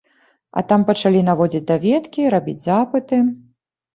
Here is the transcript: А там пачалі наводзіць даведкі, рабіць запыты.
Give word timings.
А 0.59 0.61
там 0.71 0.85
пачалі 0.87 1.19
наводзіць 1.27 1.61
даведкі, 1.71 2.21
рабіць 2.37 2.57
запыты. 2.65 3.23